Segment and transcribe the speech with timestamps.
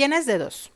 [0.00, 0.72] Tienes dedos.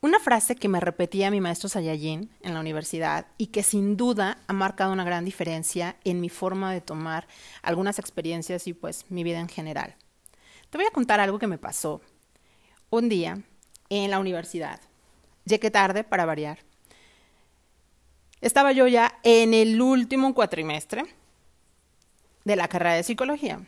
[0.00, 4.38] Una frase que me repetía mi maestro Sayayin en la universidad y que sin duda
[4.46, 7.26] ha marcado una gran diferencia en mi forma de tomar
[7.62, 9.96] algunas experiencias y pues mi vida en general.
[10.70, 12.00] Te voy a contar algo que me pasó
[12.88, 13.42] un día
[13.88, 14.80] en la universidad.
[15.44, 16.60] Llegué tarde para variar.
[18.40, 21.02] Estaba yo ya en el último cuatrimestre
[22.44, 23.60] de la carrera de psicología.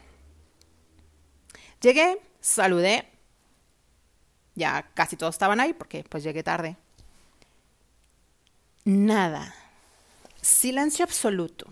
[1.80, 3.10] Llegué, saludé,
[4.56, 6.76] ya casi todos estaban ahí porque pues llegué tarde.
[8.84, 9.54] Nada.
[10.40, 11.66] Silencio absoluto.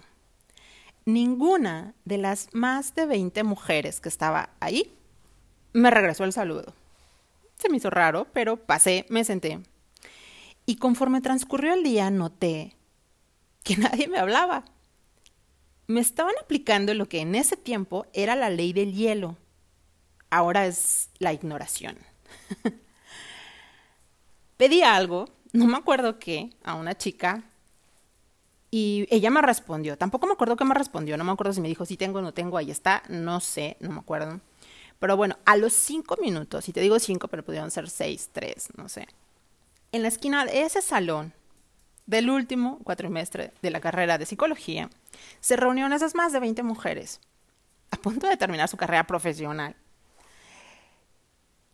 [1.07, 4.97] Ninguna de las más de 20 mujeres que estaba ahí
[5.73, 6.73] me regresó el saludo.
[7.59, 9.61] Se me hizo raro, pero pasé, me senté.
[10.67, 12.77] Y conforme transcurrió el día, noté
[13.65, 14.65] que nadie me hablaba.
[15.87, 19.37] Me estaban aplicando lo que en ese tiempo era la ley del hielo.
[20.31, 21.97] Ahora es la ignoración.
[24.57, 27.45] Pedí algo, no me acuerdo qué, a una chica
[28.71, 29.97] y ella me respondió.
[29.97, 32.23] Tampoco me acuerdo qué me respondió, no me acuerdo si me dijo si tengo o
[32.23, 34.41] no tengo, ahí está, no sé, no me acuerdo.
[34.99, 38.69] Pero bueno, a los cinco minutos, y te digo cinco, pero pudieron ser seis, tres,
[38.77, 39.07] no sé.
[39.93, 41.33] En la esquina de ese salón
[42.07, 44.91] del último cuatrimestre de la carrera de psicología,
[45.41, 47.21] se reunieron esas más de 20 mujeres
[47.91, 49.77] a punto de terminar su carrera profesional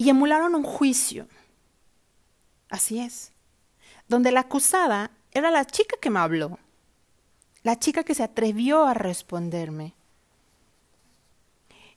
[0.01, 1.29] y emularon un juicio.
[2.71, 3.33] Así es.
[4.09, 6.59] Donde la acusada era la chica que me habló,
[7.63, 9.95] la chica que se atrevió a responderme.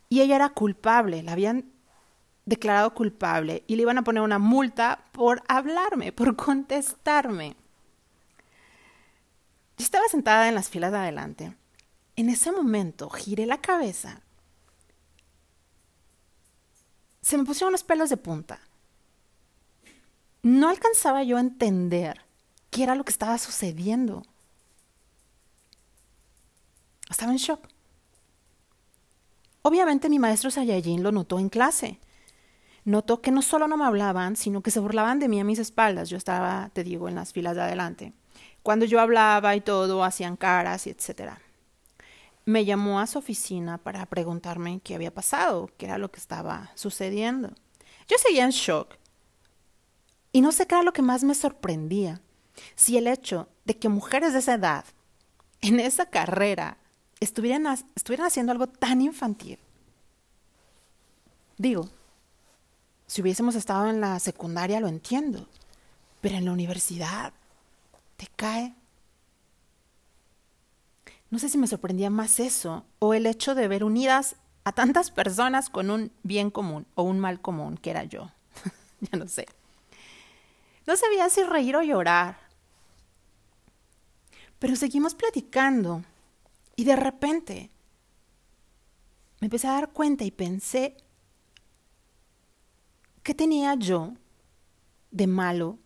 [0.09, 1.71] Y ella era culpable, la habían
[2.43, 7.55] declarado culpable y le iban a poner una multa por hablarme, por contestarme.
[9.77, 11.55] Yo estaba sentada en las filas de adelante.
[12.17, 14.23] En ese momento giré la cabeza
[17.23, 18.59] se me pusieron los pelos de punta.
[20.43, 22.19] No alcanzaba yo a entender
[22.69, 24.23] qué era lo que estaba sucediendo.
[27.09, 27.69] Estaba en shock.
[29.61, 32.01] Obviamente mi maestro Sayayin lo notó en clase.
[32.83, 35.59] Notó que no solo no me hablaban, sino que se burlaban de mí a mis
[35.59, 36.09] espaldas.
[36.09, 38.13] Yo estaba, te digo, en las filas de adelante.
[38.63, 41.39] Cuando yo hablaba y todo, hacían caras y etcétera
[42.45, 46.71] me llamó a su oficina para preguntarme qué había pasado, qué era lo que estaba
[46.75, 47.53] sucediendo.
[48.07, 48.97] Yo seguía en shock.
[50.31, 52.21] Y no sé qué era lo que más me sorprendía.
[52.75, 54.85] Si el hecho de que mujeres de esa edad,
[55.61, 56.77] en esa carrera,
[57.19, 57.65] estuvieran,
[57.95, 59.59] estuvieran haciendo algo tan infantil.
[61.57, 61.87] Digo,
[63.07, 65.47] si hubiésemos estado en la secundaria lo entiendo,
[66.19, 67.31] pero en la universidad
[68.17, 68.75] te cae
[71.33, 74.35] no sé si me sorprendía más eso o el hecho de ver unidas
[74.65, 78.29] a tantas personas con un bien común o un mal común que era yo.
[79.01, 79.47] ya no sé.
[80.85, 82.37] No sabía si reír o llorar.
[84.59, 86.03] Pero seguimos platicando
[86.75, 87.71] y de repente
[89.41, 90.97] me empecé a dar cuenta y pensé,
[93.23, 94.13] ¿qué tenía yo
[95.09, 95.79] de malo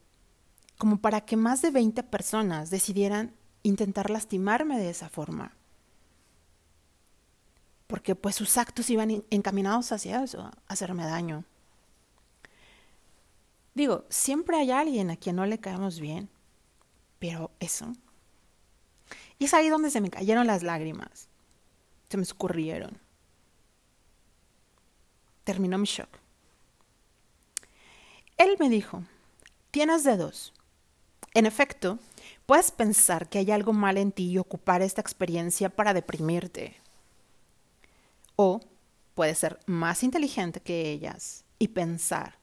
[0.77, 3.36] como para que más de 20 personas decidieran
[3.67, 5.53] intentar lastimarme de esa forma.
[7.87, 11.43] Porque pues sus actos iban encaminados hacia eso, a hacerme daño.
[13.73, 16.29] Digo, siempre hay alguien a quien no le caemos bien,
[17.19, 17.93] pero eso.
[19.39, 21.29] Y es ahí donde se me cayeron las lágrimas,
[22.09, 22.97] se me escurrieron.
[25.43, 26.09] Terminó mi shock.
[28.37, 29.03] Él me dijo,
[29.71, 30.53] tienes dedos.
[31.33, 31.99] En efecto,
[32.47, 36.77] Puedes pensar que hay algo mal en ti y ocupar esta experiencia para deprimirte.
[38.37, 38.61] O
[39.15, 42.35] puedes ser más inteligente que ellas y pensar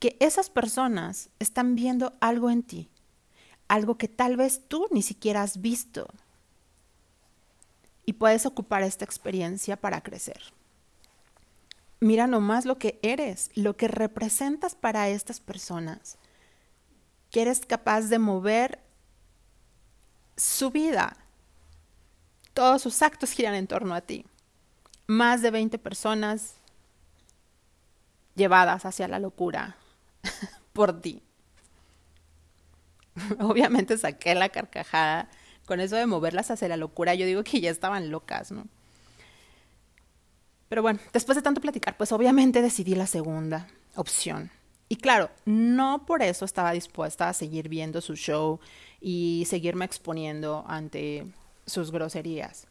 [0.00, 2.90] que esas personas están viendo algo en ti,
[3.68, 6.08] algo que tal vez tú ni siquiera has visto.
[8.04, 10.42] Y puedes ocupar esta experiencia para crecer.
[12.00, 16.18] Mira nomás lo que eres, lo que representas para estas personas,
[17.30, 18.85] que eres capaz de mover
[20.36, 21.16] su vida.
[22.54, 24.24] Todos sus actos giran en torno a ti.
[25.06, 26.54] Más de 20 personas
[28.34, 29.76] llevadas hacia la locura
[30.72, 31.22] por ti.
[33.40, 35.28] Obviamente saqué la carcajada
[35.66, 37.14] con eso de moverlas hacia la locura.
[37.14, 38.66] Yo digo que ya estaban locas, ¿no?
[40.68, 44.50] Pero bueno, después de tanto platicar, pues obviamente decidí la segunda opción.
[44.88, 48.60] Y claro, no por eso estaba dispuesta a seguir viendo su show
[49.00, 51.26] y seguirme exponiendo ante
[51.66, 52.68] sus groserías.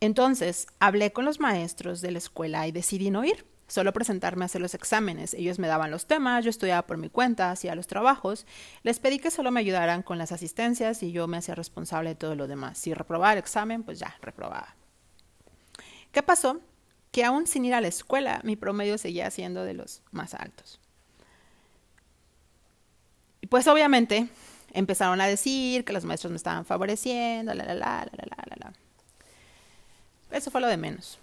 [0.00, 3.46] Entonces hablé con los maestros de la escuela y decidí no ir.
[3.66, 5.34] solo presentarme a hacer los exámenes.
[5.34, 8.46] Ellos me daban los temas, yo estudiaba por mi cuenta, hacía los trabajos.
[8.82, 12.14] Les pedí que solo me ayudaran con las asistencias y yo me hacía responsable de
[12.16, 12.78] todo lo demás.
[12.78, 14.76] Si reprobaba el examen, pues ya, reprobaba.
[16.12, 16.60] ¿Qué pasó?
[17.10, 20.78] Que aún sin ir a la escuela, mi promedio seguía siendo de los más altos.
[23.44, 24.26] Y pues obviamente
[24.72, 28.72] empezaron a decir que los maestros me estaban favoreciendo, la, la, la, la, la, la.
[30.34, 31.18] Eso fue lo de menos.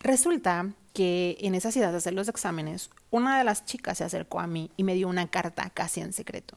[0.00, 4.40] Resulta que en esa ciudad de hacer los exámenes, una de las chicas se acercó
[4.40, 6.56] a mí y me dio una carta casi en secreto,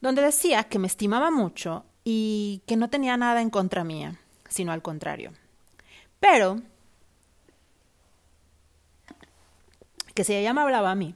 [0.00, 4.18] donde decía que me estimaba mucho y que no tenía nada en contra mía,
[4.48, 5.34] sino al contrario.
[6.18, 6.62] Pero
[10.14, 11.14] que si ella me hablaba a mí,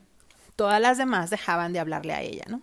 [0.57, 2.63] todas las demás dejaban de hablarle a ella, ¿no?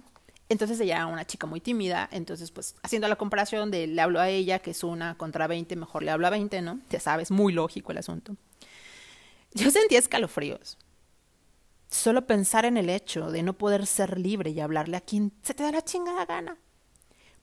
[0.49, 4.19] Entonces ella era una chica muy tímida, entonces pues haciendo la comparación de le hablo
[4.19, 6.81] a ella, que es una contra 20, mejor le hablo a 20, ¿no?
[6.89, 8.35] Ya sabes, muy lógico el asunto.
[9.53, 10.77] Yo sentía escalofríos.
[11.89, 15.53] Solo pensar en el hecho de no poder ser libre y hablarle a quien se
[15.53, 16.57] te da la chingada gana.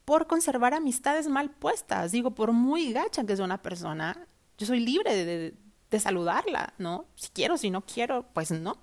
[0.04, 2.12] Por conservar amistades mal puestas.
[2.12, 4.26] Digo, por muy gacha que sea una persona,
[4.58, 5.54] yo soy libre de,
[5.90, 7.06] de saludarla, ¿no?
[7.14, 8.76] Si quiero, si no quiero, pues no.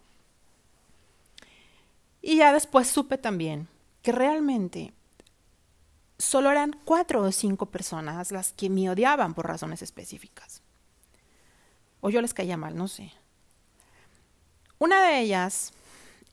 [2.27, 3.67] Y ya después supe también
[4.01, 4.93] que realmente
[6.17, 10.63] solo eran cuatro o cinco personas las que me odiaban por razones específicas.
[12.01, 13.11] O yo les caía mal, no sé.
[14.79, 15.71] Una de ellas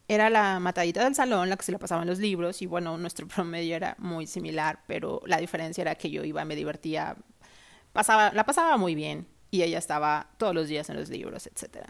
[0.09, 3.29] era la matadita del salón, la que se le pasaban los libros, y bueno, nuestro
[3.29, 7.19] promedio era muy similar, pero la diferencia era que yo iba, me divertía,
[7.93, 11.85] pasaba, la pasaba muy bien, y ella estaba todos los días en los libros, etc.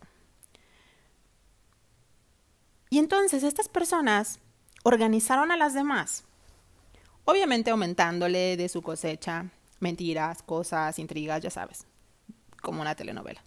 [2.92, 4.38] Y entonces estas personas
[4.82, 6.24] organizaron a las demás,
[7.24, 9.50] obviamente aumentándole de su cosecha
[9.80, 11.86] mentiras, cosas, intrigas, ya sabes,
[12.60, 13.42] como una telenovela.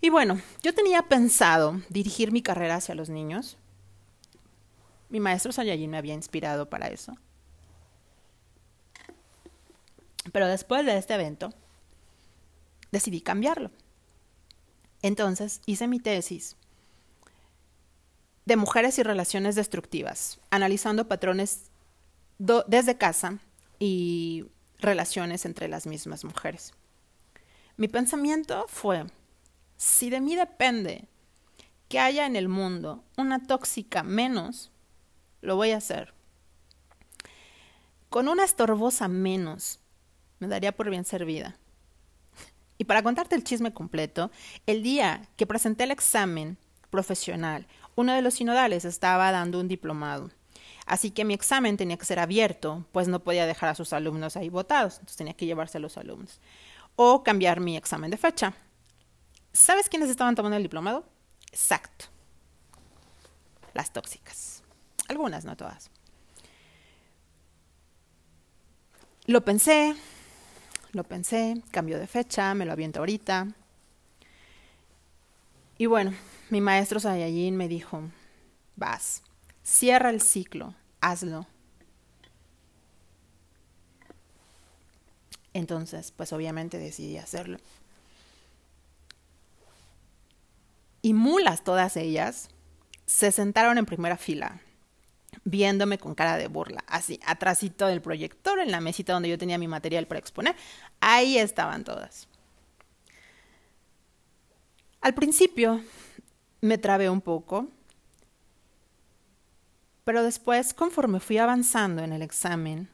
[0.00, 3.58] Y bueno, yo tenía pensado dirigir mi carrera hacia los niños.
[5.10, 7.12] Mi maestro Sayayin me había inspirado para eso.
[10.32, 11.52] Pero después de este evento,
[12.90, 13.70] decidí cambiarlo.
[15.02, 16.56] Entonces hice mi tesis
[18.46, 21.64] de mujeres y relaciones destructivas, analizando patrones
[22.38, 23.38] desde casa
[23.78, 24.46] y
[24.78, 26.72] relaciones entre las mismas mujeres.
[27.76, 29.04] Mi pensamiento fue,
[29.76, 31.04] si de mí depende
[31.88, 34.70] que haya en el mundo una tóxica menos,
[35.42, 36.14] lo voy a hacer.
[38.08, 39.80] Con una estorbosa menos,
[40.38, 41.56] me daría por bien servida.
[42.78, 44.30] Y para contarte el chisme completo,
[44.66, 46.58] el día que presenté el examen
[46.96, 47.66] profesional
[47.96, 50.30] uno de los sinodales estaba dando un diplomado.
[50.86, 54.36] Así que mi examen tenía que ser abierto, pues no podía dejar a sus alumnos
[54.36, 56.40] ahí votados, entonces tenía que llevarse a los alumnos.
[56.94, 58.54] O cambiar mi examen de fecha.
[59.52, 61.04] ¿Sabes quiénes estaban tomando el diplomado?
[61.50, 62.06] Exacto.
[63.74, 64.62] Las tóxicas.
[65.08, 65.90] Algunas, no todas.
[69.26, 69.96] Lo pensé,
[70.92, 73.48] lo pensé, cambio de fecha, me lo aviento ahorita.
[75.78, 76.14] Y bueno,
[76.48, 78.02] mi maestro Sayayin me dijo,
[78.76, 79.22] vas,
[79.62, 81.46] cierra el ciclo, hazlo.
[85.52, 87.58] Entonces, pues obviamente decidí hacerlo.
[91.02, 92.48] Y mulas todas ellas
[93.06, 94.60] se sentaron en primera fila,
[95.44, 99.58] viéndome con cara de burla, así, atrásito del proyector, en la mesita donde yo tenía
[99.58, 100.56] mi material para exponer.
[101.00, 102.28] Ahí estaban todas.
[105.06, 105.80] Al principio
[106.60, 107.68] me trabé un poco,
[110.02, 112.88] pero después, conforme fui avanzando en el examen,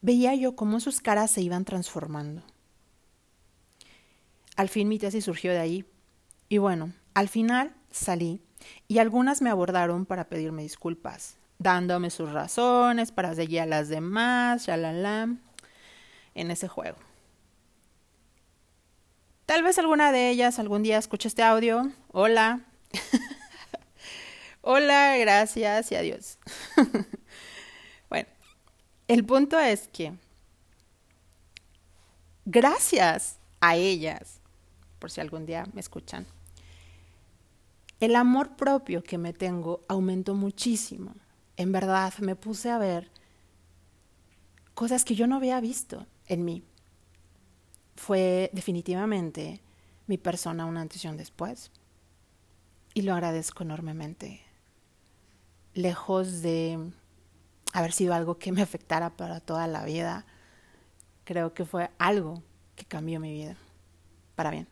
[0.00, 2.44] veía yo cómo sus caras se iban transformando.
[4.54, 5.84] Al fin mi tesis surgió de ahí.
[6.48, 8.40] Y bueno, al final salí
[8.86, 14.68] y algunas me abordaron para pedirme disculpas, dándome sus razones para seguir a las demás,
[14.68, 15.36] la
[16.36, 17.07] en ese juego.
[19.48, 21.90] Tal vez alguna de ellas algún día escuche este audio.
[22.12, 22.66] Hola.
[24.60, 26.38] Hola, gracias y adiós.
[28.10, 28.28] bueno,
[29.06, 30.12] el punto es que
[32.44, 34.42] gracias a ellas,
[34.98, 36.26] por si algún día me escuchan,
[38.00, 41.14] el amor propio que me tengo aumentó muchísimo.
[41.56, 43.10] En verdad, me puse a ver
[44.74, 46.64] cosas que yo no había visto en mí
[47.98, 49.60] fue definitivamente
[50.06, 51.70] mi persona una antes y un después.
[52.94, 54.40] Y lo agradezco enormemente.
[55.74, 56.90] Lejos de
[57.72, 60.24] haber sido algo que me afectara para toda la vida,
[61.24, 62.42] creo que fue algo
[62.74, 63.56] que cambió mi vida.
[64.34, 64.68] para bien.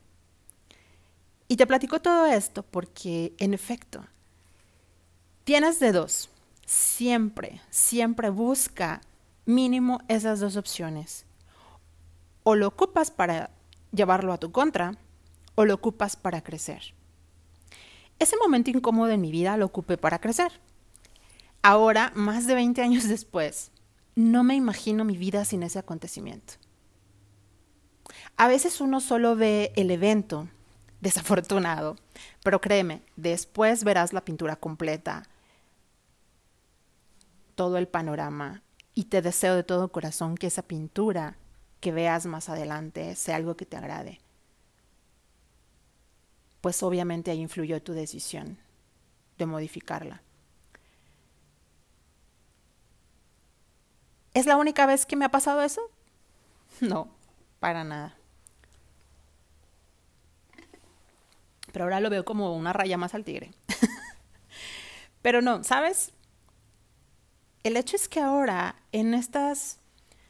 [1.48, 4.04] Y te platico todo esto porque, en efecto,
[5.44, 6.30] tienes de dos.
[6.64, 9.00] Siempre, siempre busca
[9.44, 11.25] mínimo esas dos opciones.
[12.48, 13.50] O lo ocupas para
[13.90, 14.94] llevarlo a tu contra
[15.56, 16.94] o lo ocupas para crecer.
[18.20, 20.52] Ese momento incómodo en mi vida lo ocupé para crecer.
[21.60, 23.72] Ahora, más de 20 años después,
[24.14, 26.54] no me imagino mi vida sin ese acontecimiento.
[28.36, 30.48] A veces uno solo ve el evento,
[31.00, 31.96] desafortunado,
[32.44, 35.24] pero créeme, después verás la pintura completa,
[37.56, 38.62] todo el panorama,
[38.94, 41.38] y te deseo de todo corazón que esa pintura
[41.86, 44.20] que veas más adelante sea algo que te agrade.
[46.60, 48.58] Pues obviamente ahí influyó tu decisión
[49.38, 50.20] de modificarla.
[54.34, 55.80] ¿Es la única vez que me ha pasado eso?
[56.80, 57.08] No,
[57.60, 58.16] para nada.
[61.70, 63.54] Pero ahora lo veo como una raya más al tigre.
[65.22, 66.14] Pero no, ¿sabes?
[67.62, 69.78] El hecho es que ahora en estas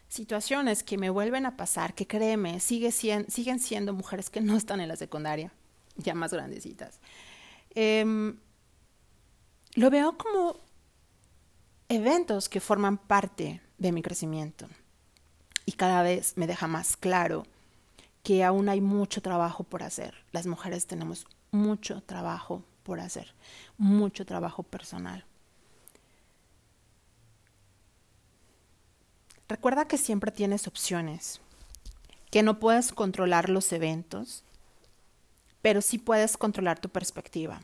[0.08, 4.80] situaciones que me vuelven a pasar, que créeme, sigue siguen siendo mujeres que no están
[4.80, 5.52] en la secundaria,
[5.96, 7.00] ya más grandecitas.
[7.74, 8.38] Em,
[9.74, 10.60] lo veo como
[11.88, 14.66] eventos que forman parte de mi crecimiento.
[15.66, 17.44] Y cada vez me deja más claro
[18.22, 20.14] que aún hay mucho trabajo por hacer.
[20.32, 23.34] Las mujeres tenemos mucho trabajo por hacer,
[23.76, 25.25] mucho trabajo personal.
[29.48, 31.40] Recuerda que siempre tienes opciones,
[32.30, 34.42] que no puedes controlar los eventos,
[35.62, 37.60] pero sí puedes controlar tu perspectiva.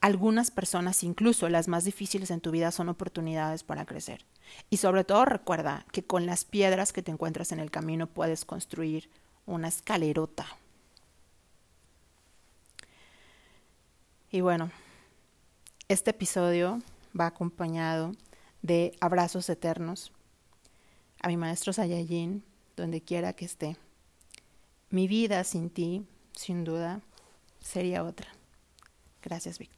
[0.00, 4.24] Algunas personas, incluso las más difíciles en tu vida, son oportunidades para crecer.
[4.70, 8.44] Y sobre todo recuerda que con las piedras que te encuentras en el camino puedes
[8.44, 9.10] construir
[9.46, 10.46] una escalerota.
[14.30, 14.70] Y bueno,
[15.88, 16.80] este episodio
[17.18, 18.12] va acompañado
[18.62, 20.12] de abrazos eternos
[21.20, 22.42] a mi maestro Sayayin,
[22.76, 23.76] donde quiera que esté.
[24.90, 27.00] Mi vida sin ti, sin duda,
[27.60, 28.28] sería otra.
[29.22, 29.77] Gracias, Víctor.